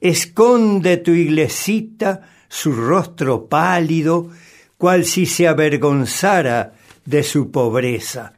[0.00, 4.30] Esconde tu iglesita su rostro pálido,
[4.76, 6.72] cual si se avergonzara
[7.04, 8.32] de su pobreza.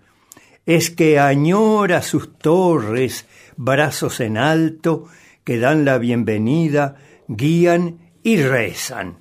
[0.67, 5.07] Es que añora sus torres, brazos en alto,
[5.45, 6.97] que dan la bienvenida,
[7.27, 9.17] guían y rezan.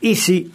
[0.00, 0.52] Y si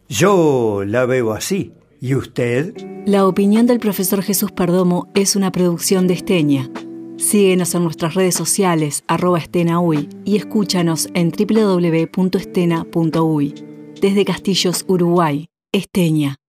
[0.08, 1.72] Yo la veo así.
[2.00, 2.74] ¿Y usted?
[3.04, 6.70] La opinión del profesor Jesús Perdomo es una producción de Esteña.
[7.18, 13.54] Síguenos en nuestras redes sociales, arroba estenaui, y escúchanos en www.estena.uy.
[14.00, 16.39] Desde Castillos, Uruguay, Esteña.